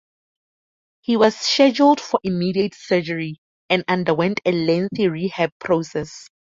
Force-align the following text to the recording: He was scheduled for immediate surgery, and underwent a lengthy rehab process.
He 1.01 1.15
was 1.15 1.35
scheduled 1.37 2.01
for 2.01 2.19
immediate 2.23 2.73
surgery, 2.73 3.35
and 3.69 3.83
underwent 3.87 4.39
a 4.47 4.51
lengthy 4.51 5.07
rehab 5.07 5.51
process. 5.59 6.27